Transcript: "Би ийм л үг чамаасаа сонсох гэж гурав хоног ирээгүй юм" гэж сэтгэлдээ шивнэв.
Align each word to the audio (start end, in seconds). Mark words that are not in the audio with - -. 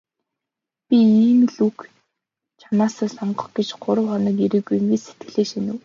"Би 0.87 0.99
ийм 1.23 1.39
л 1.53 1.57
үг 1.67 1.77
чамаасаа 2.61 3.09
сонсох 3.17 3.47
гэж 3.55 3.69
гурав 3.83 4.07
хоног 4.11 4.37
ирээгүй 4.45 4.75
юм" 4.79 4.85
гэж 4.91 5.01
сэтгэлдээ 5.05 5.45
шивнэв. 5.49 5.77